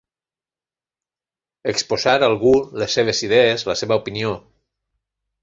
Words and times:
Exposar, 1.73 2.15
algú, 2.29 2.55
les 2.85 2.97
seves 3.01 3.21
idees, 3.29 3.67
la 3.73 3.77
seva 3.83 4.01
opinió. 4.03 4.35